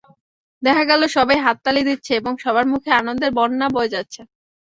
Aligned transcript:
দেখা 0.63 0.83
গেল, 0.89 1.01
সবাই 1.15 1.37
হাততালি 1.45 1.81
দিচ্ছে 1.89 2.11
এবং 2.15 2.33
সবার 2.43 2.65
মুখে 2.71 2.89
আনন্দের 2.99 3.31
বন্যা 3.37 3.67
বয়ে 3.75 3.93
যাচ্ছে। 3.95 4.21